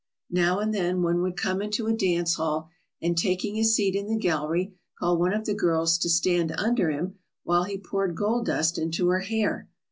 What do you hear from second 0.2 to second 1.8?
Now and then one would come